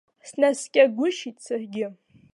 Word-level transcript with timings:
Снаскьагәышьеит 0.29 1.37
саргьы. 1.45 1.85